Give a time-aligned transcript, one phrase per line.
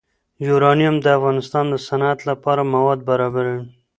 [0.47, 3.59] یورانیم د افغانستان د صنعت لپاره مواد برابروي.